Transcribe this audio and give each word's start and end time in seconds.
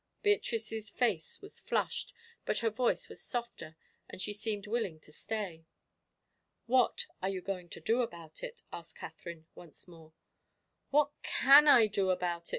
Beatrice's 0.23 0.89
face 0.89 1.43
was 1.43 1.59
flushed, 1.59 2.11
but 2.43 2.57
her 2.57 2.71
voice 2.71 3.07
was 3.07 3.21
softer, 3.21 3.75
and 4.09 4.19
she 4.19 4.33
seemed 4.33 4.65
willing 4.65 4.99
to 4.99 5.11
stay. 5.11 5.67
"What 6.65 7.05
are 7.21 7.29
you 7.29 7.39
going 7.39 7.69
to 7.69 7.79
do 7.79 8.01
about 8.01 8.41
it?" 8.41 8.63
asked 8.73 8.95
Katherine, 8.95 9.45
once 9.53 9.87
more. 9.87 10.13
"What 10.89 11.11
can 11.21 11.67
I 11.67 11.85
do 11.85 12.09
about 12.09 12.45
it?" 12.49 12.49